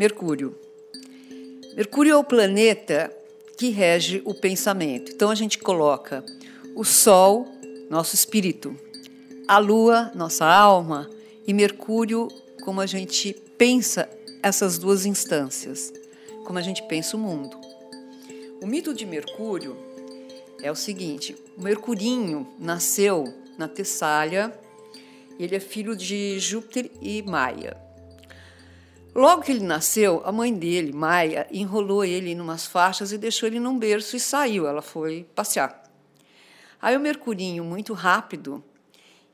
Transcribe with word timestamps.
Mercúrio. 0.00 0.56
Mercúrio 1.76 2.14
é 2.14 2.16
o 2.16 2.24
planeta 2.24 3.14
que 3.58 3.68
rege 3.68 4.22
o 4.24 4.32
pensamento. 4.32 5.12
Então 5.12 5.28
a 5.28 5.34
gente 5.34 5.58
coloca 5.58 6.24
o 6.74 6.82
Sol, 6.84 7.46
nosso 7.90 8.14
espírito, 8.14 8.74
a 9.46 9.58
Lua, 9.58 10.10
nossa 10.14 10.46
alma, 10.46 11.10
e 11.46 11.52
Mercúrio, 11.52 12.28
como 12.64 12.80
a 12.80 12.86
gente 12.86 13.34
pensa 13.58 14.08
essas 14.42 14.78
duas 14.78 15.04
instâncias, 15.04 15.92
como 16.46 16.58
a 16.58 16.62
gente 16.62 16.82
pensa 16.84 17.14
o 17.14 17.20
mundo. 17.20 17.60
O 18.62 18.66
mito 18.66 18.94
de 18.94 19.04
Mercúrio 19.04 19.76
é 20.62 20.72
o 20.72 20.74
seguinte: 20.74 21.36
o 21.58 21.62
Mercurinho 21.62 22.48
nasceu 22.58 23.24
na 23.58 23.68
Tessália, 23.68 24.50
ele 25.38 25.54
é 25.54 25.60
filho 25.60 25.94
de 25.94 26.38
Júpiter 26.38 26.90
e 27.02 27.20
Maia. 27.20 27.89
Logo 29.14 29.42
que 29.42 29.50
ele 29.50 29.64
nasceu, 29.64 30.22
a 30.24 30.30
mãe 30.30 30.54
dele, 30.54 30.92
Maia, 30.92 31.46
enrolou 31.50 32.04
ele 32.04 32.30
em 32.30 32.40
umas 32.40 32.66
faixas 32.66 33.10
e 33.10 33.18
deixou 33.18 33.48
ele 33.48 33.58
num 33.58 33.78
berço 33.78 34.16
e 34.16 34.20
saiu. 34.20 34.68
Ela 34.68 34.82
foi 34.82 35.26
passear. 35.34 35.82
Aí 36.80 36.96
o 36.96 37.00
Mercurinho, 37.00 37.64
muito 37.64 37.92
rápido, 37.92 38.62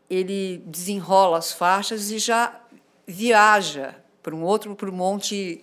ele 0.09 0.63
desenrola 0.67 1.39
as 1.39 1.53
faixas 1.53 2.11
e 2.11 2.19
já 2.19 2.59
viaja 3.07 3.95
para 4.23 4.35
um 4.35 4.43
outro, 4.43 4.75
para 4.75 4.89
o 4.89 4.93
Monte 4.93 5.61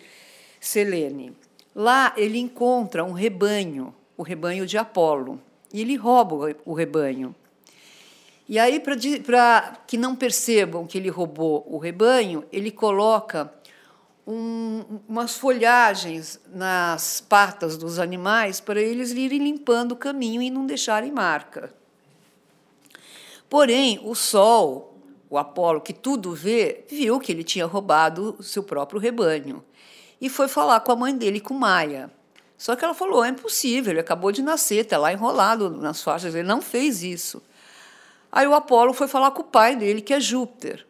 Selene. 0.59 1.35
Lá 1.75 2.13
ele 2.15 2.37
encontra 2.37 3.03
um 3.03 3.13
rebanho, 3.13 3.93
o 4.15 4.21
rebanho 4.21 4.65
de 4.67 4.77
Apolo, 4.77 5.41
e 5.73 5.81
ele 5.81 5.95
rouba 5.95 6.55
o 6.63 6.73
rebanho. 6.73 7.35
E 8.47 8.59
aí, 8.59 8.79
para 8.79 9.77
que 9.87 9.97
não 9.97 10.15
percebam 10.15 10.85
que 10.85 10.97
ele 10.97 11.09
roubou 11.09 11.65
o 11.67 11.77
rebanho, 11.77 12.45
ele 12.51 12.69
coloca 12.69 13.51
um, 14.25 14.99
umas 15.07 15.35
folhagens 15.35 16.39
nas 16.47 17.21
patas 17.21 17.77
dos 17.77 17.99
animais 17.99 18.59
para 18.59 18.81
eles 18.81 19.11
irem 19.11 19.39
limpando 19.39 19.93
o 19.93 19.97
caminho 19.97 20.41
e 20.41 20.49
não 20.49 20.65
deixarem 20.65 21.11
marca. 21.11 21.73
Porém, 23.49 23.99
o 24.03 24.15
sol, 24.15 24.97
o 25.29 25.37
Apolo, 25.37 25.81
que 25.81 25.93
tudo 25.93 26.33
vê, 26.33 26.85
viu 26.89 27.19
que 27.19 27.31
ele 27.31 27.43
tinha 27.43 27.65
roubado 27.65 28.35
o 28.39 28.43
seu 28.43 28.63
próprio 28.63 28.99
rebanho 28.99 29.63
e 30.19 30.29
foi 30.29 30.47
falar 30.47 30.79
com 30.79 30.91
a 30.91 30.95
mãe 30.95 31.15
dele, 31.15 31.39
com 31.39 31.53
Maia. 31.53 32.09
Só 32.57 32.75
que 32.75 32.85
ela 32.85 32.93
falou: 32.93 33.25
é 33.25 33.29
impossível, 33.29 33.91
ele 33.91 33.99
acabou 33.99 34.31
de 34.31 34.41
nascer, 34.41 34.85
está 34.85 34.97
lá 34.97 35.11
enrolado 35.11 35.69
nas 35.69 36.01
faixas, 36.01 36.33
ele 36.33 36.47
não 36.47 36.61
fez 36.61 37.03
isso. 37.03 37.43
Aí 38.31 38.47
o 38.47 38.53
Apolo 38.55 38.93
foi 38.93 39.07
falar 39.07 39.31
com 39.31 39.41
o 39.41 39.45
pai 39.45 39.75
dele, 39.75 40.01
que 40.01 40.13
é 40.13 40.19
Júpiter. 40.19 40.87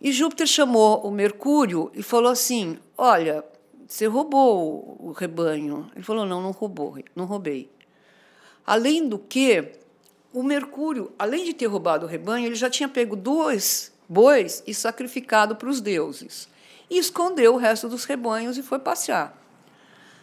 E 0.00 0.12
Júpiter 0.12 0.46
chamou 0.46 1.00
o 1.06 1.10
Mercúrio 1.10 1.90
e 1.94 2.02
falou 2.02 2.30
assim: 2.30 2.78
Olha, 2.96 3.44
você 3.86 4.06
roubou 4.06 4.96
o 5.00 5.12
rebanho. 5.12 5.90
Ele 5.94 6.04
falou: 6.04 6.24
Não, 6.24 6.40
não 6.40 6.52
roubou, 6.52 6.96
não 7.14 7.24
roubei. 7.24 7.70
Além 8.66 9.08
do 9.08 9.18
que, 9.18 9.72
o 10.32 10.42
Mercúrio, 10.42 11.12
além 11.18 11.44
de 11.44 11.54
ter 11.54 11.66
roubado 11.66 12.06
o 12.06 12.08
rebanho, 12.08 12.46
ele 12.46 12.54
já 12.54 12.68
tinha 12.68 12.88
pego 12.88 13.16
dois 13.16 13.92
bois 14.08 14.62
e 14.66 14.72
sacrificado 14.72 15.54
para 15.54 15.68
os 15.68 15.80
deuses. 15.80 16.48
E 16.88 16.96
escondeu 16.98 17.54
o 17.54 17.58
resto 17.58 17.88
dos 17.88 18.04
rebanhos 18.04 18.56
e 18.56 18.62
foi 18.62 18.78
passear. 18.78 19.36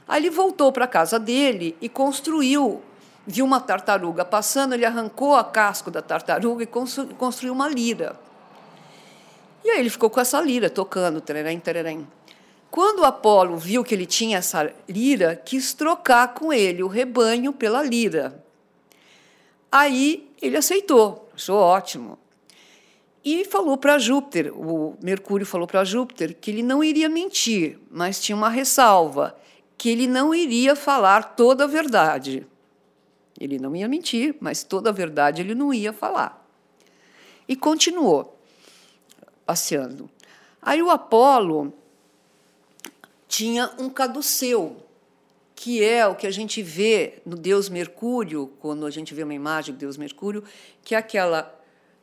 Aí 0.07 0.21
ele 0.21 0.29
voltou 0.29 0.71
para 0.71 0.85
a 0.85 0.87
casa 0.87 1.19
dele 1.19 1.77
e 1.79 1.87
construiu. 1.87 2.81
Viu 3.27 3.45
uma 3.45 3.59
tartaruga 3.59 4.25
passando, 4.25 4.73
ele 4.73 4.85
arrancou 4.85 5.35
a 5.35 5.43
casco 5.43 5.91
da 5.91 6.01
tartaruga 6.01 6.63
e 6.63 6.67
construiu 7.15 7.53
uma 7.53 7.67
lira. 7.67 8.19
E 9.65 9.71
aí 9.71 9.79
ele 9.79 9.89
ficou 9.89 10.11
com 10.11 10.19
essa 10.19 10.39
lira 10.39 10.69
tocando, 10.69 11.19
tererém, 11.19 11.59
tererém. 11.59 12.07
Quando 12.69 13.03
Apolo 13.03 13.57
viu 13.57 13.83
que 13.83 13.95
ele 13.95 14.05
tinha 14.05 14.37
essa 14.37 14.71
lira, 14.87 15.35
quis 15.35 15.73
trocar 15.73 16.35
com 16.35 16.53
ele 16.53 16.83
o 16.83 16.87
rebanho 16.87 17.51
pela 17.51 17.81
lira. 17.81 18.45
Aí 19.71 20.29
ele 20.39 20.55
aceitou, 20.55 21.27
achou 21.33 21.57
ótimo. 21.57 22.19
E 23.23 23.43
falou 23.43 23.75
para 23.75 23.97
Júpiter, 23.97 24.53
o 24.55 24.95
Mercúrio 25.01 25.47
falou 25.47 25.65
para 25.65 25.83
Júpiter 25.83 26.35
que 26.39 26.51
ele 26.51 26.61
não 26.61 26.83
iria 26.83 27.09
mentir, 27.09 27.79
mas 27.89 28.21
tinha 28.21 28.35
uma 28.35 28.49
ressalva, 28.49 29.35
que 29.75 29.89
ele 29.89 30.05
não 30.05 30.35
iria 30.35 30.75
falar 30.75 31.33
toda 31.35 31.63
a 31.63 31.67
verdade. 31.67 32.45
Ele 33.39 33.57
não 33.57 33.75
ia 33.75 33.87
mentir, 33.87 34.35
mas 34.39 34.63
toda 34.63 34.91
a 34.91 34.93
verdade 34.93 35.41
ele 35.41 35.55
não 35.55 35.73
ia 35.73 35.91
falar. 35.91 36.47
E 37.47 37.55
continuou 37.55 38.34
passeando. 39.45 40.09
Aí 40.61 40.81
o 40.81 40.89
Apolo 40.89 41.73
tinha 43.27 43.71
um 43.77 43.89
caduceu, 43.89 44.77
que 45.55 45.83
é 45.83 46.07
o 46.07 46.15
que 46.15 46.27
a 46.27 46.31
gente 46.31 46.61
vê 46.61 47.21
no 47.25 47.35
Deus 47.35 47.69
Mercúrio, 47.69 48.51
quando 48.59 48.85
a 48.85 48.89
gente 48.89 49.13
vê 49.13 49.23
uma 49.23 49.33
imagem 49.33 49.73
do 49.73 49.77
Deus 49.77 49.97
Mercúrio, 49.97 50.43
que 50.83 50.95
é 50.95 50.97
aquela 50.97 51.53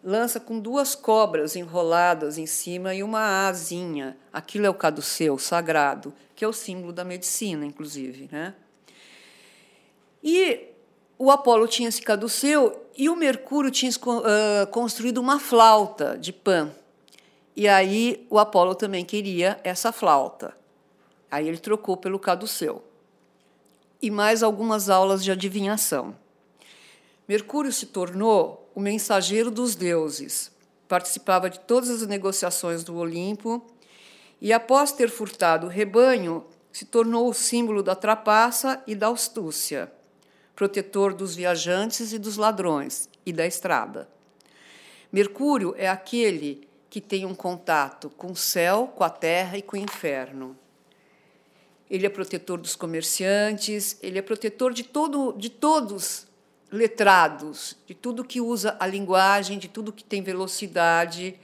lança 0.02 0.40
com 0.40 0.58
duas 0.58 0.94
cobras 0.94 1.54
enroladas 1.54 2.36
em 2.36 2.46
cima 2.46 2.94
e 2.94 3.02
uma 3.02 3.46
asinha. 3.46 4.16
Aquilo 4.32 4.66
é 4.66 4.70
o 4.70 4.74
caduceu 4.74 5.38
sagrado, 5.38 6.12
que 6.34 6.44
é 6.44 6.48
o 6.48 6.52
símbolo 6.52 6.92
da 6.92 7.04
medicina, 7.04 7.64
inclusive. 7.64 8.28
Né? 8.30 8.54
E 10.22 10.68
o 11.18 11.30
Apolo 11.30 11.68
tinha 11.68 11.88
esse 11.88 12.02
caduceu 12.02 12.84
e 12.96 13.08
o 13.08 13.16
Mercúrio 13.16 13.70
tinha 13.70 13.90
construído 14.70 15.18
uma 15.18 15.38
flauta 15.38 16.18
de 16.18 16.32
Pan. 16.32 16.72
E 17.54 17.68
aí 17.68 18.26
o 18.30 18.38
Apolo 18.38 18.74
também 18.74 19.04
queria 19.04 19.60
essa 19.62 19.92
flauta. 19.92 20.56
Aí 21.30 21.48
ele 21.48 21.58
trocou 21.58 21.96
pelo 21.96 22.18
caduceu. 22.18 22.82
E 24.00 24.10
mais 24.10 24.42
algumas 24.42 24.88
aulas 24.88 25.22
de 25.22 25.30
adivinhação. 25.30 26.16
Mercúrio 27.28 27.72
se 27.72 27.86
tornou 27.86 28.70
o 28.74 28.80
mensageiro 28.80 29.50
dos 29.50 29.74
deuses. 29.74 30.50
Participava 30.88 31.48
de 31.48 31.60
todas 31.60 31.88
as 31.88 32.06
negociações 32.06 32.82
do 32.82 32.96
Olimpo 32.96 33.64
e, 34.40 34.52
após 34.52 34.92
ter 34.92 35.08
furtado 35.08 35.66
o 35.66 35.70
rebanho, 35.70 36.44
se 36.72 36.84
tornou 36.84 37.28
o 37.28 37.34
símbolo 37.34 37.82
da 37.82 37.94
trapaça 37.94 38.82
e 38.86 38.94
da 38.94 39.08
astúcia, 39.08 39.92
protetor 40.56 41.14
dos 41.14 41.34
viajantes 41.34 42.12
e 42.12 42.18
dos 42.18 42.36
ladrões 42.36 43.08
e 43.24 43.32
da 43.32 43.46
estrada. 43.46 44.08
Mercúrio 45.12 45.74
é 45.76 45.88
aquele 45.88 46.66
que 46.92 47.00
tem 47.00 47.24
um 47.24 47.34
contato 47.34 48.10
com 48.10 48.32
o 48.32 48.36
céu, 48.36 48.92
com 48.94 49.02
a 49.02 49.08
terra 49.08 49.56
e 49.56 49.62
com 49.62 49.78
o 49.78 49.80
inferno. 49.80 50.54
Ele 51.90 52.04
é 52.04 52.10
protetor 52.10 52.58
dos 52.58 52.76
comerciantes, 52.76 53.98
ele 54.02 54.18
é 54.18 54.22
protetor 54.22 54.74
de, 54.74 54.82
todo, 54.82 55.32
de 55.32 55.48
todos 55.48 56.26
letrados, 56.70 57.78
de 57.86 57.94
tudo 57.94 58.22
que 58.22 58.42
usa 58.42 58.76
a 58.78 58.86
linguagem, 58.86 59.58
de 59.58 59.68
tudo 59.68 59.90
que 59.90 60.04
tem 60.04 60.22
velocidade. 60.22 61.40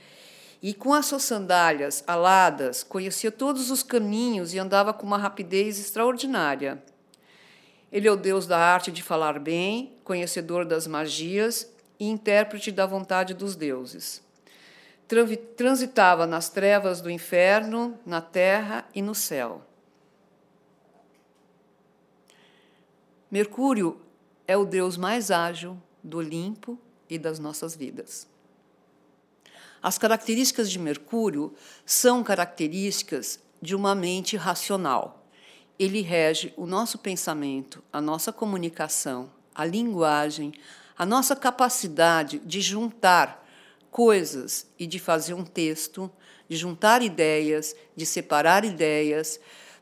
E 0.61 0.75
com 0.75 0.93
as 0.93 1.07
suas 1.07 1.23
sandálias 1.23 2.05
aladas, 2.07 2.83
conhecia 2.83 3.33
todos 3.33 3.71
os 3.71 3.83
caminhos 3.83 4.53
e 4.53 4.59
andava 4.59 4.93
com 4.93 5.07
uma 5.07 5.17
rapidez 5.17 5.81
extraordinária. 5.81 6.83
Ele 7.91 8.07
é 8.07 8.13
o 8.13 8.17
Deus 8.17 8.47
da 8.47 8.59
arte 8.59 8.93
de 8.93 9.03
falar 9.03 9.39
bem, 9.39 9.95
conhecedor 10.05 10.67
das 10.67 10.87
magias 10.87 11.73
e 11.99 12.07
intérprete 12.07 12.71
da 12.71 12.85
vontade 12.85 13.33
dos 13.33 13.57
deuses 13.57 14.28
transitava 15.57 16.27
nas 16.27 16.51
trevas 16.51 17.01
do 17.01 17.11
inferno, 17.11 17.99
na 18.05 18.21
terra 18.21 18.87
e 18.95 19.01
no 19.01 19.15
céu. 19.15 19.63
Mercúrio 23.31 24.01
é 24.47 24.57
o 24.57 24.65
deus 24.65 24.97
mais 24.97 25.31
ágil 25.31 25.81
do 26.03 26.19
Olimpo 26.19 26.79
e 27.09 27.19
das 27.19 27.39
nossas 27.39 27.75
vidas. 27.75 28.27
As 29.83 29.97
características 29.97 30.71
de 30.71 30.79
Mercúrio 30.79 31.55
são 31.87 32.23
características 32.23 33.41
de 33.61 33.75
uma 33.75 33.95
mente 33.95 34.37
racional. 34.37 35.27
Ele 35.79 36.01
rege 36.01 36.53
o 36.57 36.67
nosso 36.67 36.99
pensamento, 36.99 37.83
a 37.93 38.01
nossa 38.01 38.33
comunicação, 38.33 39.31
a 39.55 39.65
linguagem, 39.65 40.53
a 40.97 41.07
nossa 41.07 41.37
capacidade 41.37 42.41
de 42.41 42.61
juntar 42.61 43.38
coisas 43.91 44.67
e 44.79 44.87
de 44.87 44.99
fazer 44.99 45.35
um 45.35 45.45
texto, 45.45 46.11
de 46.49 46.57
juntar 46.57 47.03
ideias, 47.03 47.75
de 47.97 48.07
separar 48.07 48.65
ideias, 48.65 49.41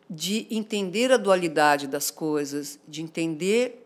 de 0.08 0.46
entender 0.50 1.12
a 1.12 1.16
dualidade 1.16 1.86
das 1.86 2.10
coisas, 2.10 2.78
de 2.86 3.02
entender 3.02 3.84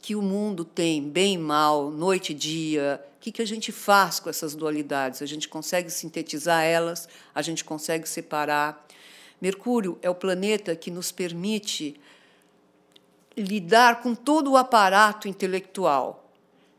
que 0.00 0.14
o 0.14 0.22
mundo 0.22 0.64
tem 0.64 1.02
bem 1.02 1.34
e 1.34 1.38
mal, 1.38 1.90
noite 1.90 2.32
e 2.32 2.34
dia. 2.34 3.02
O 3.16 3.20
que, 3.20 3.32
que 3.32 3.42
a 3.42 3.46
gente 3.46 3.72
faz 3.72 4.20
com 4.20 4.28
essas 4.28 4.54
dualidades? 4.54 5.22
A 5.22 5.26
gente 5.26 5.48
consegue 5.48 5.90
sintetizar 5.90 6.62
elas, 6.62 7.08
a 7.34 7.40
gente 7.40 7.64
consegue 7.64 8.06
separar. 8.06 8.86
Mercúrio 9.40 9.98
é 10.02 10.10
o 10.10 10.14
planeta 10.14 10.76
que 10.76 10.90
nos 10.90 11.10
permite 11.10 11.98
lidar 13.36 14.02
com 14.02 14.14
todo 14.14 14.52
o 14.52 14.56
aparato 14.56 15.26
intelectual 15.26 16.23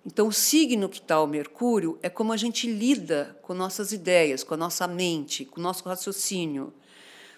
então, 0.06 0.28
o 0.28 0.32
signo 0.32 0.88
que 0.88 1.00
está 1.00 1.20
o 1.20 1.26
Mercúrio 1.26 1.98
é 2.04 2.10
como 2.10 2.32
a 2.32 2.38
gente 2.38 2.72
lida 2.72 3.36
com 3.42 3.56
nossas 3.56 3.92
ideias, 3.92 4.44
com 4.44 4.54
a 4.54 4.58
nossa 4.58 4.88
mente, 4.88 5.46
com 5.46 5.60
o 5.60 5.64
nosso 5.64 5.84
raciocínio. 5.84 6.72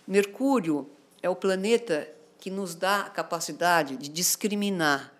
Mercúrio 0.05 0.89
é 1.21 1.29
o 1.29 1.35
planeta 1.35 2.13
que 2.37 2.51
nos 2.51 2.75
dá 2.75 3.01
a 3.01 3.09
capacidade 3.09 3.95
de 3.95 4.09
discriminar, 4.09 5.13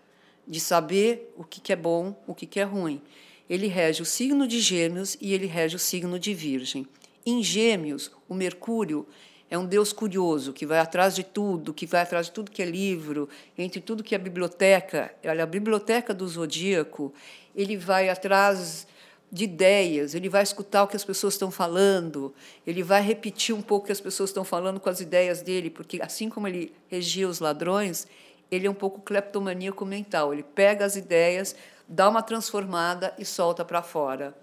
de 0.46 0.60
saber 0.60 1.34
o 1.38 1.44
que 1.46 1.72
é 1.72 1.76
bom, 1.76 2.22
o 2.28 2.36
que 2.36 2.60
é 2.60 2.64
ruim. 2.64 3.02
Ele 3.50 3.68
rege 3.68 4.02
o 4.02 4.06
signo 4.06 4.46
de 4.46 4.60
Gêmeos 4.60 5.18
e 5.22 5.34
ele 5.34 5.46
rege 5.46 5.78
o 5.78 5.80
signo 5.80 6.20
de 6.20 6.34
Virgem. 6.34 6.86
Em 7.26 7.42
Gêmeos, 7.42 8.12
o 8.28 8.34
Mercúrio 8.34 9.08
é 9.50 9.58
um 9.58 9.66
Deus 9.66 9.94
curioso 9.94 10.52
que 10.52 10.66
vai 10.66 10.80
atrás 10.80 11.16
de 11.16 11.24
tudo, 11.24 11.74
que 11.74 11.86
vai 11.86 12.02
atrás 12.02 12.28
de 12.28 12.32
tudo 12.32 12.52
que 12.52 12.62
é 12.62 12.66
livro, 12.66 13.30
entre 13.58 13.80
tudo 13.80 14.04
que 14.04 14.14
é 14.14 14.18
biblioteca. 14.18 15.14
Olha, 15.26 15.44
a 15.44 15.48
biblioteca 15.48 16.14
do 16.14 16.28
zodíaco, 16.28 17.14
ele 17.56 17.78
vai 17.78 18.10
atrás 18.10 18.86
de 19.32 19.44
ideias, 19.44 20.16
ele 20.16 20.30
vai 20.30 20.44
escutar 20.44 20.84
o 20.84 20.88
que 20.88 20.96
as 20.96 21.04
pessoas 21.04 21.34
estão 21.34 21.52
falando, 21.52 22.34
ele 22.66 22.82
vai 22.82 23.02
repetir 23.02 23.54
um 23.54 23.62
pouco 23.62 23.84
o 23.84 23.88
que 23.88 23.92
as 23.92 24.00
pessoas 24.00 24.30
estão 24.30 24.44
falando 24.44 24.80
com 24.80 24.90
as 24.90 25.02
ideias 25.02 25.42
dele, 25.42 25.70
porque 25.70 26.02
assim 26.02 26.30
como 26.30 26.48
ele 26.48 26.74
regia 26.88 27.28
os 27.28 27.40
ladrões, 27.40 28.08
ele 28.50 28.68
é 28.68 28.70
um 28.70 28.74
pouco 28.74 29.02
cleptomaníaco 29.02 29.86
mental. 29.86 30.34
Ele 30.34 30.44
pega 30.44 30.86
as 30.86 30.96
ideias, 30.96 31.56
dá 31.88 32.10
uma 32.10 32.22
transformada 32.22 33.14
e 33.18 33.26
solta 33.26 33.66
para 33.66 33.82
fora. 33.82 34.34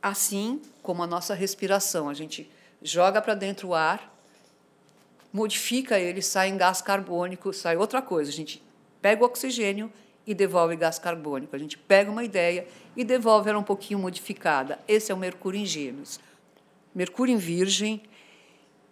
Assim 0.00 0.60
como 0.82 1.02
a 1.02 1.06
nossa 1.06 1.34
respiração, 1.34 2.08
a 2.08 2.14
gente 2.14 2.50
joga 2.82 3.20
para 3.20 3.34
dentro 3.34 3.68
o 3.68 3.74
ar, 3.74 4.13
modifica 5.34 5.98
ele, 5.98 6.22
sai 6.22 6.48
em 6.48 6.56
gás 6.56 6.80
carbônico, 6.80 7.52
sai 7.52 7.76
outra 7.76 8.00
coisa. 8.00 8.30
A 8.30 8.32
gente 8.32 8.62
pega 9.02 9.20
o 9.20 9.26
oxigênio 9.26 9.92
e 10.24 10.32
devolve 10.32 10.76
gás 10.76 10.96
carbônico. 10.96 11.56
A 11.56 11.58
gente 11.58 11.76
pega 11.76 12.08
uma 12.08 12.22
ideia 12.22 12.68
e 12.96 13.02
devolve 13.02 13.50
ela 13.50 13.58
um 13.58 13.64
pouquinho 13.64 13.98
modificada. 13.98 14.78
Esse 14.86 15.10
é 15.10 15.14
o 15.14 15.18
Mercúrio 15.18 15.60
em 15.60 15.66
Gêmeos. 15.66 16.20
Mercúrio 16.94 17.34
em 17.34 17.36
Virgem 17.36 18.00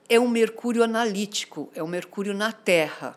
é 0.09 0.19
um 0.19 0.27
Mercúrio 0.27 0.83
analítico, 0.83 1.71
é 1.77 1.83
um 1.83 1.87
Mercúrio 1.87 2.35
na 2.35 2.50
Terra. 2.50 3.17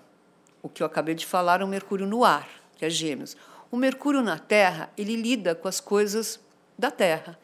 O 0.61 0.69
que 0.69 0.83
eu 0.83 0.87
acabei 0.87 1.15
de 1.15 1.25
falar 1.25 1.61
é 1.61 1.65
um 1.65 1.67
Mercúrio 1.67 2.05
no 2.05 2.23
ar, 2.23 2.47
que 2.77 2.85
é 2.85 2.89
Gêmeos. 2.91 3.35
O 3.71 3.75
Mercúrio 3.75 4.21
na 4.21 4.37
Terra, 4.37 4.91
ele 4.95 5.15
lida 5.15 5.55
com 5.55 5.67
as 5.67 5.79
coisas 5.79 6.39
da 6.77 6.91
Terra. 6.91 7.39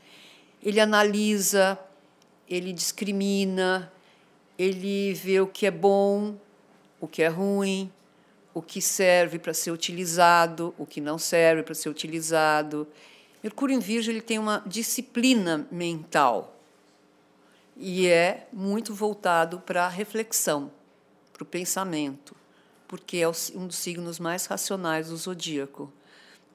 Ele 0.62 0.80
analisa, 0.80 1.78
ele 2.48 2.72
discrimina, 2.72 3.92
ele 4.62 5.12
vê 5.16 5.42
o 5.42 5.48
que 5.48 5.66
é 5.66 5.72
bom, 5.72 6.36
o 7.00 7.08
que 7.08 7.24
é 7.24 7.28
ruim, 7.28 7.92
o 8.54 8.62
que 8.62 8.80
serve 8.80 9.40
para 9.40 9.56
ser 9.56 9.72
utilizado, 9.72 10.76
o 10.78 10.86
que 10.86 11.02
não 11.02 11.18
serve 11.18 11.64
para 11.64 11.74
ser 11.74 11.90
utilizado. 11.90 12.88
Mercúrio 13.42 13.76
em 13.76 13.80
Virgem 13.80 14.14
ele 14.14 14.22
tem 14.22 14.38
uma 14.38 14.62
disciplina 14.68 15.68
mental 15.72 16.56
e 17.76 18.08
é 18.08 18.48
muito 18.54 18.94
voltado 18.94 19.60
para 19.60 19.86
a 19.86 19.90
reflexão, 19.90 20.72
para 21.34 21.42
o 21.42 21.46
pensamento, 21.46 22.36
porque 22.88 23.18
é 23.18 23.28
um 23.56 23.66
dos 23.66 23.78
signos 23.78 24.20
mais 24.20 24.46
racionais 24.46 25.08
do 25.08 25.18
zodíaco. 25.18 25.92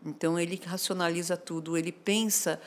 Então 0.05 0.39
ele 0.39 0.61
racionaliza 0.65 1.37
tudo, 1.37 1.77
ele 1.77 1.91
pensa 1.91 2.61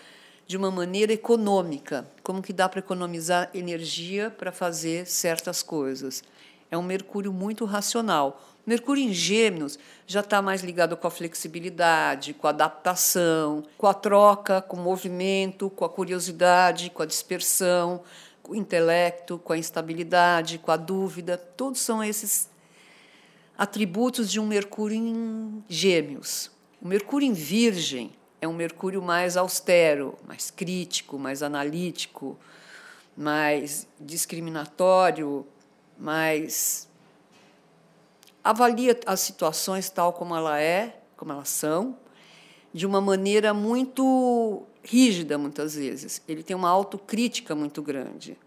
de 0.50 0.58
uma 0.58 0.72
maneira 0.72 1.14
econômica, 1.14 2.10
como 2.24 2.42
que 2.42 2.52
dá 2.52 2.68
para 2.68 2.80
economizar 2.80 3.52
energia 3.54 4.32
para 4.32 4.52
fazer 4.52 5.06
certas 5.06 5.62
coisas. 5.62 6.24
É 6.72 6.78
um 6.78 6.82
Mercúrio 6.82 7.32
muito 7.32 7.66
racional. 7.66 8.42
Mercúrio 8.66 9.04
em 9.04 9.14
Gêmeos 9.14 9.78
já 10.08 10.22
está 10.22 10.42
mais 10.42 10.64
ligado 10.64 10.98
com 10.98 11.06
a 11.06 11.12
flexibilidade, 11.12 12.34
com 12.34 12.48
a 12.48 12.50
adaptação, 12.50 13.64
com 13.78 13.86
a 13.86 13.94
troca, 13.94 14.60
com 14.60 14.76
o 14.76 14.80
movimento, 14.80 15.70
com 15.70 15.86
a 15.86 15.90
curiosidade, 15.90 16.90
com 16.90 17.04
a 17.04 17.06
dispersão, 17.06 18.02
com 18.42 18.54
o 18.54 18.56
intelecto, 18.56 19.38
com 19.38 19.54
a 19.54 19.58
instabilidade, 19.58 20.58
com 20.58 20.72
a 20.72 20.78
dúvida. 20.78 21.38
Todos 21.38 21.80
são 21.80 22.04
esses 22.04 22.50
atributos 23.56 24.32
de 24.32 24.40
um 24.40 24.48
Mercúrio 24.48 24.98
em 24.98 25.64
Gêmeos. 25.70 26.50
O 26.82 26.88
Mercúrio 26.88 27.28
em 27.28 27.34
Virgem 27.34 28.18
é 28.42 28.48
um 28.48 28.54
Mercúrio 28.54 29.02
mais 29.02 29.36
austero, 29.36 30.18
mais 30.28 30.50
crítico, 30.50 31.20
mais 31.20 31.44
analítico, 31.44 32.38
mais 33.16 33.88
discriminatório, 34.00 35.46
mais 35.98 36.88
avalia 38.44 38.98
as 39.06 39.20
situações 39.20 39.90
tal 39.90 40.14
como 40.14 40.36
ela 40.36 40.60
é, 40.60 41.02
como 41.18 41.34
elas 41.34 41.50
são, 41.50 41.98
de 42.74 42.86
uma 42.86 43.02
maneira 43.02 43.54
muito 43.54 44.64
rígida 44.84 45.38
muitas 45.38 45.76
vezes. 45.76 46.22
Ele 46.28 46.44
tem 46.44 46.56
uma 46.56 46.70
autocrítica 46.70 47.54
muito 47.54 47.82
grande. 47.82 48.38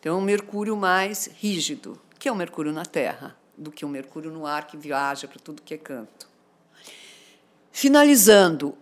Então, 0.00 0.16
é 0.16 0.18
um 0.18 0.22
Mercúrio 0.22 0.76
mais 0.76 1.28
rígido, 1.34 2.00
que 2.18 2.28
é 2.28 2.32
o 2.32 2.36
Mercúrio 2.36 2.72
na 2.72 2.86
Terra, 2.86 3.36
do 3.56 3.70
que 3.70 3.84
o 3.84 3.88
Mercúrio 3.88 4.30
no 4.30 4.46
ar 4.46 4.66
que 4.66 4.76
viaja 4.76 5.26
para 5.26 5.38
tudo 5.38 5.62
que 5.62 5.74
é 5.74 5.78
canto. 5.78 6.28
Finalizando, 7.72 8.76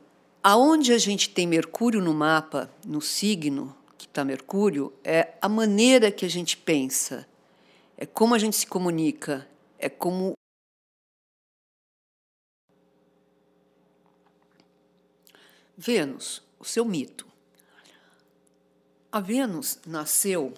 aonde 0.49 0.93
a 0.93 0.99
gente 0.99 1.31
tem 1.31 1.45
Mercúrio 1.45 2.01
no 2.01 2.15
mapa, 2.15 2.71
no 2.85 3.01
signo 3.01 3.77
que 3.99 4.07
está 4.07 4.25
Mercúrio, 4.25 4.93
é 5.03 5.35
a 5.43 5.49
maneira 5.49 6.09
que 6.13 6.25
a 6.25 6.31
gente 6.31 6.57
pensa, 6.57 7.27
é 7.97 8.07
como 8.07 8.33
a 8.33 8.39
gente 8.39 8.55
se 8.55 8.65
comunica, 8.65 9.45
é 9.77 9.89
como 9.89 10.35
Vênus, 15.77 16.41
o 16.61 16.65
seu 16.65 16.85
mito. 16.85 17.27
A 19.11 19.19
Vênus 19.19 19.81
nasceu 19.85 20.55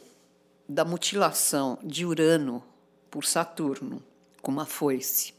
da 0.69 0.85
mutilação 0.85 1.79
de 1.83 2.05
Urano 2.05 2.63
por 3.11 3.25
Saturno, 3.25 4.05
com 4.43 4.53
uma 4.53 4.67
foice. 4.67 5.33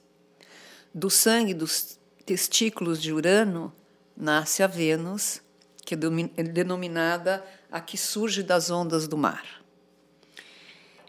Do 0.91 1.07
sangue 1.07 1.53
dos 1.53 1.99
testículos 2.25 2.99
de 2.99 3.13
Urano 3.13 3.71
nasce 4.19 4.61
a 4.61 4.67
Vênus, 4.67 5.41
que 5.85 5.95
é 5.95 6.43
denominada 6.43 7.43
a 7.71 7.79
que 7.79 7.97
surge 7.97 8.43
das 8.43 8.69
ondas 8.69 9.07
do 9.07 9.17
mar. 9.17 9.63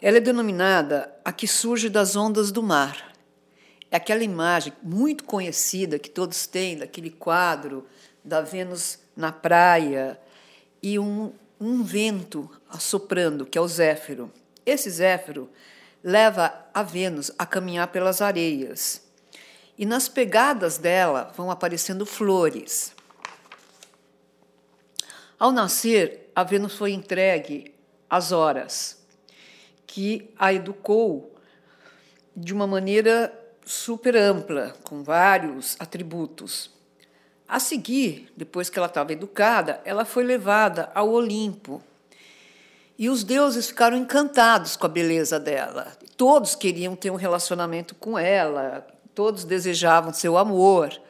Ela 0.00 0.18
é 0.18 0.20
denominada 0.20 1.14
a 1.24 1.32
que 1.32 1.46
surge 1.46 1.90
das 1.90 2.14
ondas 2.14 2.52
do 2.52 2.62
mar. 2.62 3.12
É 3.90 3.96
aquela 3.96 4.22
imagem 4.22 4.72
muito 4.82 5.24
conhecida 5.24 5.98
que 5.98 6.08
todos 6.08 6.46
têm, 6.46 6.78
daquele 6.78 7.10
quadro 7.10 7.84
da 8.24 8.40
Vênus 8.40 9.00
na 9.16 9.32
praia 9.32 10.18
e 10.82 10.98
um, 10.98 11.32
um 11.60 11.82
vento 11.82 12.48
assoprando, 12.70 13.44
que 13.44 13.58
é 13.58 13.60
o 13.60 13.68
Zéfiro. 13.68 14.32
Esse 14.64 14.88
Zéfiro 14.88 15.50
leva 16.02 16.54
a 16.72 16.82
Vênus 16.82 17.32
a 17.36 17.44
caminhar 17.44 17.88
pelas 17.88 18.22
areias. 18.22 19.02
E 19.76 19.84
nas 19.84 20.08
pegadas 20.08 20.78
dela 20.78 21.32
vão 21.36 21.50
aparecendo 21.50 22.06
flores. 22.06 22.94
Ao 25.40 25.50
nascer, 25.50 26.30
a 26.36 26.44
Vênus 26.44 26.74
foi 26.74 26.92
entregue 26.92 27.74
às 28.10 28.30
horas, 28.30 29.02
que 29.86 30.34
a 30.38 30.52
educou 30.52 31.34
de 32.36 32.52
uma 32.52 32.66
maneira 32.66 33.32
super 33.64 34.14
ampla, 34.16 34.74
com 34.84 35.02
vários 35.02 35.76
atributos. 35.80 36.70
A 37.48 37.58
seguir, 37.58 38.30
depois 38.36 38.68
que 38.68 38.78
ela 38.78 38.86
estava 38.86 39.14
educada, 39.14 39.80
ela 39.86 40.04
foi 40.04 40.24
levada 40.24 40.92
ao 40.94 41.08
Olimpo. 41.08 41.82
E 42.98 43.08
os 43.08 43.24
deuses 43.24 43.66
ficaram 43.66 43.96
encantados 43.96 44.76
com 44.76 44.84
a 44.84 44.90
beleza 44.90 45.40
dela. 45.40 45.96
Todos 46.18 46.54
queriam 46.54 46.94
ter 46.94 47.10
um 47.10 47.16
relacionamento 47.16 47.94
com 47.94 48.18
ela, 48.18 48.86
todos 49.14 49.44
desejavam 49.44 50.12
seu 50.12 50.36
amor. 50.36 51.00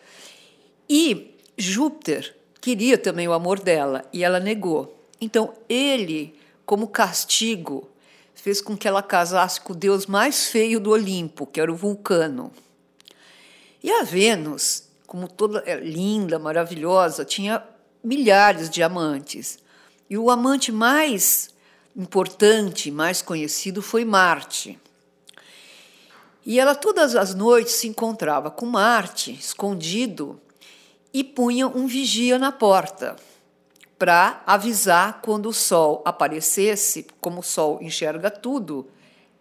E 0.89 1.37
Júpiter 1.59 2.39
queria 2.61 2.99
também 2.99 3.27
o 3.27 3.33
amor 3.33 3.61
dela 3.61 4.05
e 4.13 4.23
ela 4.23 4.41
negou. 4.41 4.97
Então, 5.21 5.55
ele, 5.69 6.39
como 6.65 6.89
castigo, 6.89 7.89
fez 8.35 8.61
com 8.61 8.77
que 8.77 8.89
ela 8.89 9.03
casasse 9.03 9.61
com 9.61 9.73
o 9.73 9.77
deus 9.77 10.07
mais 10.07 10.49
feio 10.49 10.81
do 10.81 10.91
Olimpo, 10.91 11.47
que 11.47 11.61
era 11.61 11.71
o 11.71 11.77
Vulcano. 11.77 12.51
E 13.83 13.91
a 13.91 14.03
Vênus 14.03 14.91
como 15.11 15.27
toda 15.27 15.65
é 15.67 15.75
linda, 15.75 16.39
maravilhosa, 16.39 17.25
tinha 17.25 17.65
milhares 18.01 18.71
de 18.71 18.81
amantes. 18.81 19.59
E 20.09 20.17
o 20.17 20.31
amante 20.31 20.71
mais 20.71 21.51
importante, 21.97 22.93
mais 22.93 23.21
conhecido 23.21 23.83
foi 23.83 24.05
Marte. 24.05 24.79
E 26.47 26.61
ela 26.61 26.77
todas 26.77 27.17
as 27.17 27.35
noites 27.35 27.73
se 27.73 27.89
encontrava 27.89 28.53
com 28.53 28.67
Marte, 28.67 29.33
escondido, 29.33 30.41
e 31.13 31.25
punha 31.25 31.67
um 31.67 31.87
vigia 31.87 32.39
na 32.39 32.53
porta 32.53 33.17
para 34.01 34.43
avisar 34.47 35.21
quando 35.21 35.51
o 35.51 35.53
sol 35.53 36.03
aparecesse, 36.07 37.07
como 37.21 37.41
o 37.41 37.43
sol 37.43 37.79
enxerga 37.83 38.31
tudo, 38.31 38.89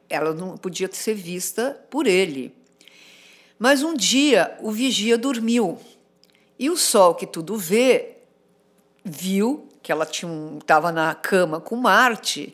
ela 0.09 0.33
não 0.33 0.57
podia 0.57 0.89
ser 0.91 1.13
vista 1.13 1.79
por 1.89 2.05
ele. 2.05 2.53
Mas 3.57 3.83
um 3.83 3.93
dia 3.93 4.57
o 4.59 4.69
vigia 4.69 5.17
dormiu 5.17 5.79
e 6.57 6.69
o 6.69 6.75
sol 6.75 7.15
que 7.15 7.25
tudo 7.25 7.55
vê 7.55 8.17
viu 9.03 9.69
que 9.81 9.93
ela 9.93 10.05
estava 10.05 10.91
na 10.91 11.15
cama 11.15 11.61
com 11.61 11.77
Marte 11.77 12.53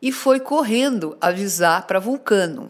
e 0.00 0.10
foi 0.10 0.40
correndo 0.40 1.16
avisar 1.20 1.86
para 1.86 2.00
Vulcano. 2.00 2.68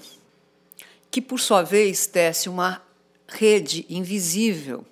que 1.11 1.21
por 1.21 1.41
sua 1.41 1.63
vez 1.63 2.07
tece 2.07 2.49
uma 2.49 2.83
rede 3.27 3.87
invisível 3.89 4.85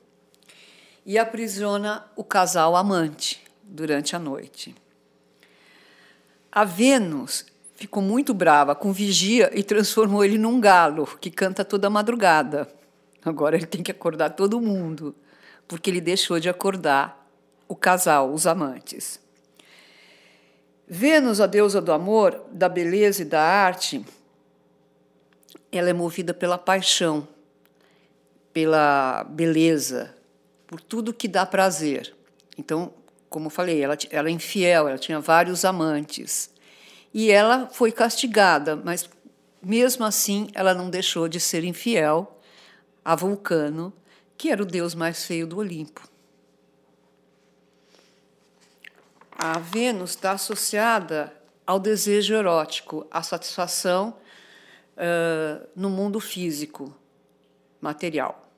e 1.10 1.18
aprisiona 1.18 2.08
o 2.14 2.22
casal 2.22 2.76
amante 2.76 3.42
durante 3.64 4.14
a 4.14 4.18
noite. 4.20 4.76
A 6.52 6.64
Vênus 6.64 7.46
ficou 7.74 8.00
muito 8.00 8.32
brava 8.32 8.76
com 8.76 8.92
Vigia 8.92 9.50
e 9.52 9.64
transformou 9.64 10.24
ele 10.24 10.38
num 10.38 10.60
galo 10.60 11.08
que 11.20 11.28
canta 11.28 11.64
toda 11.64 11.90
madrugada. 11.90 12.68
Agora 13.24 13.56
ele 13.56 13.66
tem 13.66 13.82
que 13.82 13.90
acordar 13.90 14.30
todo 14.30 14.60
mundo, 14.60 15.12
porque 15.66 15.90
ele 15.90 16.00
deixou 16.00 16.38
de 16.38 16.48
acordar 16.48 17.28
o 17.66 17.74
casal, 17.74 18.32
os 18.32 18.46
amantes. 18.46 19.18
Vênus, 20.86 21.40
a 21.40 21.46
deusa 21.48 21.80
do 21.80 21.90
amor, 21.90 22.40
da 22.52 22.68
beleza 22.68 23.22
e 23.22 23.24
da 23.24 23.42
arte, 23.42 24.06
ela 25.72 25.90
é 25.90 25.92
movida 25.92 26.32
pela 26.32 26.56
paixão, 26.56 27.26
pela 28.52 29.24
beleza, 29.24 30.19
por 30.70 30.80
tudo 30.80 31.12
que 31.12 31.26
dá 31.26 31.44
prazer. 31.44 32.14
Então, 32.56 32.94
como 33.28 33.50
falei, 33.50 33.82
ela, 33.82 33.98
ela 34.08 34.28
é 34.28 34.30
infiel, 34.30 34.86
ela 34.86 34.98
tinha 34.98 35.18
vários 35.18 35.64
amantes. 35.64 36.48
E 37.12 37.28
ela 37.28 37.68
foi 37.72 37.90
castigada, 37.90 38.76
mas 38.76 39.10
mesmo 39.60 40.04
assim 40.04 40.46
ela 40.54 40.72
não 40.72 40.88
deixou 40.88 41.26
de 41.26 41.40
ser 41.40 41.64
infiel 41.64 42.40
a 43.04 43.16
Vulcano, 43.16 43.92
que 44.38 44.48
era 44.48 44.62
o 44.62 44.64
deus 44.64 44.94
mais 44.94 45.24
feio 45.24 45.44
do 45.44 45.58
Olimpo. 45.58 46.08
A 49.32 49.58
Vênus 49.58 50.10
está 50.10 50.30
associada 50.32 51.34
ao 51.66 51.80
desejo 51.80 52.32
erótico, 52.32 53.04
à 53.10 53.24
satisfação 53.24 54.16
uh, 54.96 55.66
no 55.74 55.90
mundo 55.90 56.20
físico, 56.20 56.94
material. 57.80 58.49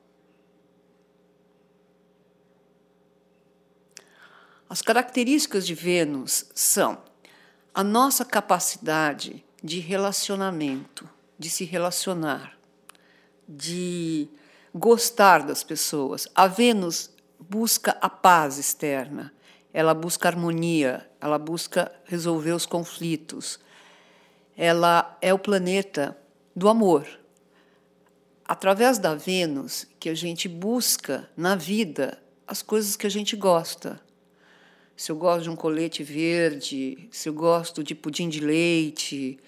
As 4.73 4.81
características 4.81 5.67
de 5.67 5.75
Vênus 5.75 6.45
são 6.55 6.97
a 7.75 7.83
nossa 7.83 8.25
capacidade 8.25 9.45
de 9.63 9.79
relacionamento, 9.79 11.07
de 11.37 11.47
se 11.47 11.63
relacionar, 11.63 12.57
de 13.47 14.27
gostar 14.73 15.43
das 15.43 15.63
pessoas. 15.63 16.27
A 16.33 16.47
Vênus 16.47 17.11
busca 17.39 17.95
a 18.01 18.09
paz 18.09 18.57
externa, 18.57 19.31
ela 19.71 19.93
busca 19.93 20.27
harmonia, 20.27 21.07
ela 21.21 21.37
busca 21.37 21.91
resolver 22.05 22.53
os 22.53 22.65
conflitos. 22.65 23.59
Ela 24.57 25.15
é 25.21 25.31
o 25.31 25.37
planeta 25.37 26.17
do 26.55 26.67
amor. 26.67 27.07
Através 28.43 28.97
da 28.97 29.13
Vênus 29.13 29.85
que 29.99 30.09
a 30.09 30.15
gente 30.15 30.49
busca 30.49 31.29
na 31.37 31.53
vida 31.53 32.19
as 32.47 32.63
coisas 32.63 32.95
que 32.95 33.05
a 33.05 33.11
gente 33.11 33.35
gosta, 33.35 34.01
se 34.95 35.11
eu 35.11 35.15
gosto 35.15 35.43
de 35.43 35.49
um 35.49 35.55
colete 35.55 36.03
verde, 36.03 37.09
se 37.11 37.27
eu 37.27 37.33
gosto 37.33 37.83
de 37.83 37.95
pudim 37.95 38.29
de 38.29 38.39
leite, 38.39 39.39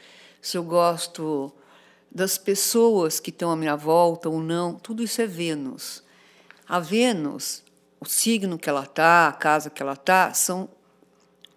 se 0.41 0.57
eu 0.57 0.63
gosto 0.63 1.51
das 2.11 2.37
pessoas 2.37 3.19
que 3.19 3.29
estão 3.29 3.51
à 3.51 3.55
minha 3.55 3.75
volta 3.75 4.29
ou 4.29 4.39
não, 4.39 4.75
tudo 4.75 5.03
isso 5.03 5.21
é 5.21 5.27
Vênus. 5.27 6.03
A 6.67 6.79
Vênus, 6.79 7.63
o 7.99 8.05
signo 8.05 8.57
que 8.57 8.69
ela 8.69 8.83
está, 8.83 9.27
a 9.27 9.33
casa 9.33 9.69
que 9.69 9.81
ela 9.81 9.93
está, 9.93 10.33
são 10.33 10.69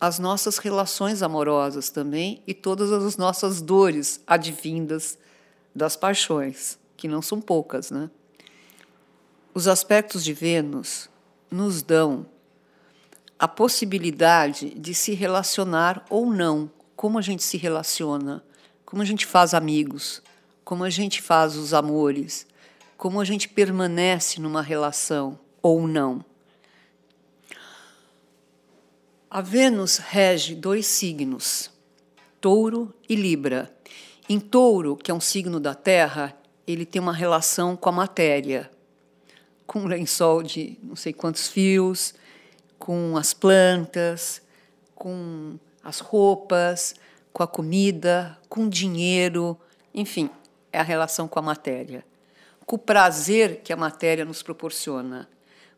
as 0.00 0.18
nossas 0.18 0.59
relações 0.59 1.23
amorosas 1.23 1.90
também 1.90 2.42
e 2.47 2.54
todas 2.54 2.92
as 2.92 3.16
nossas 3.16 3.61
dores 3.61 4.21
advindas 4.26 5.18
das 5.75 5.97
paixões, 5.97 6.78
que 6.97 7.09
não 7.09 7.23
são 7.23 7.40
poucas, 7.40 7.90
né? 7.90 8.11
Os 9.54 9.66
aspectos 9.66 10.23
de 10.23 10.33
Vênus 10.33 11.09
nos 11.50 11.83
dão 11.83 12.26
a 13.38 13.47
possibilidade 13.47 14.71
de 14.71 14.92
se 14.92 15.14
relacionar 15.14 16.04
ou 16.11 16.26
não, 16.26 16.71
como 16.97 17.18
a 17.18 17.23
gente 17.23 17.45
se 17.45 17.57
relaciona, 17.57 18.45
como 18.85 19.00
a 19.00 19.04
gente 19.04 19.25
faz 19.25 19.54
amigos, 19.54 20.21
como 20.64 20.83
a 20.83 20.90
gente 20.90 21.23
faz 21.23 21.54
os 21.54 21.73
amores, 21.73 22.47
como 22.97 23.21
a 23.21 23.25
gente 23.25 23.49
permanece 23.49 24.40
numa 24.40 24.61
relação 24.61 25.38
ou 25.62 25.87
não. 25.87 26.25
A 29.30 29.40
Vênus 29.40 29.99
rege 29.99 30.54
dois 30.54 30.87
signos, 30.87 31.71
Touro 32.40 32.92
e 33.09 33.14
Libra. 33.14 33.73
Em 34.28 34.40
Touro, 34.40 34.97
que 34.97 35.11
é 35.11 35.14
um 35.14 35.21
signo 35.21 35.61
da 35.61 35.75
Terra, 35.75 36.37
ele 36.66 36.85
tem 36.85 37.00
uma 37.00 37.12
relação 37.12 37.76
com 37.76 37.88
a 37.88 37.92
matéria, 37.92 38.71
com 39.66 39.80
um 39.80 39.87
lençol 39.87 40.42
de 40.42 40.78
não 40.83 40.97
sei 40.97 41.12
quantos 41.12 41.47
fios, 41.47 42.14
com 42.78 43.16
as 43.16 43.35
plantas, 43.35 44.42
com 44.94 45.58
as 45.82 46.00
roupas, 46.00 46.94
com 47.32 47.42
a 47.42 47.47
comida, 47.47 48.38
com 48.49 48.64
o 48.64 48.70
dinheiro, 48.70 49.58
enfim, 49.94 50.30
é 50.73 50.78
a 50.78 50.82
relação 50.82 51.26
com 51.28 51.38
a 51.38 51.42
matéria. 51.42 52.04
Com 52.66 52.76
o 52.76 52.78
prazer 52.78 53.62
que 53.62 53.73
a 53.73 53.76
matéria 53.76 54.25
nos 54.25 54.42
proporciona, 54.42 55.28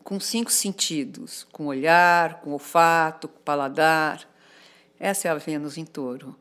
com 0.03 0.19
cinco 0.19 0.51
sentidos, 0.51 1.47
com 1.53 1.67
olhar, 1.67 2.41
com 2.41 2.51
olfato, 2.51 3.29
com 3.29 3.41
paladar. 3.41 4.29
Essa 4.99 5.29
é 5.29 5.31
a 5.31 5.37
Vênus 5.37 5.79
em 5.79 5.85
touro. 5.85 6.37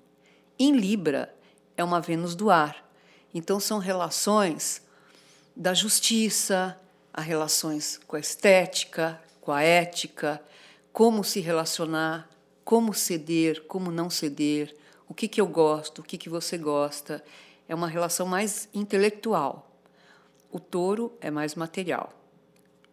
Em 0.57 0.75
Libra, 0.75 1.33
é 1.77 1.83
uma 1.83 2.01
Vênus 2.01 2.35
do 2.35 2.49
ar. 2.49 2.83
Então, 3.33 3.59
são 3.59 3.77
relações 3.77 4.81
da 5.55 5.73
justiça, 5.73 6.79
as 7.13 7.25
relações 7.25 7.99
com 8.07 8.15
a 8.15 8.19
estética, 8.19 9.21
com 9.41 9.51
a 9.51 9.61
ética, 9.61 10.41
como 10.91 11.23
se 11.23 11.39
relacionar, 11.39 12.29
como 12.63 12.93
ceder, 12.93 13.63
como 13.67 13.91
não 13.91 14.09
ceder, 14.09 14.75
o 15.07 15.13
que, 15.13 15.27
que 15.27 15.41
eu 15.41 15.47
gosto, 15.47 15.99
o 15.99 16.03
que, 16.03 16.17
que 16.17 16.29
você 16.29 16.57
gosta. 16.57 17.23
É 17.67 17.73
uma 17.73 17.87
relação 17.87 18.27
mais 18.27 18.69
intelectual. 18.73 19.71
O 20.51 20.59
touro 20.59 21.17
é 21.21 21.31
mais 21.31 21.55
material. 21.55 22.13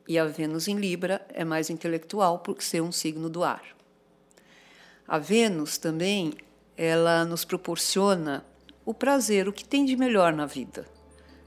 E 0.08 0.18
a 0.18 0.24
Vênus 0.24 0.68
em 0.68 0.76
Libra 0.76 1.26
é 1.30 1.44
mais 1.44 1.68
intelectual 1.68 2.38
por 2.38 2.62
ser 2.62 2.80
um 2.80 2.92
signo 2.92 3.28
do 3.28 3.42
ar. 3.42 3.62
A 5.06 5.18
Vênus 5.18 5.78
também 5.78 6.34
ela 6.76 7.24
nos 7.24 7.44
proporciona 7.44 8.44
o 8.84 8.94
prazer, 8.94 9.48
o 9.48 9.52
que 9.52 9.64
tem 9.64 9.84
de 9.84 9.96
melhor 9.96 10.32
na 10.32 10.46
vida. 10.46 10.86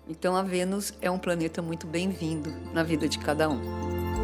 Então 0.08 0.36
a 0.36 0.42
Vênus 0.42 0.94
é 1.02 1.10
um 1.10 1.20
planeta 1.20 1.62
muito 1.62 1.86
bem-vindo 1.86 2.52
na 2.74 2.84
vida 2.84 3.08
de 3.08 3.20
cada 3.20 3.50
um. 3.50 4.19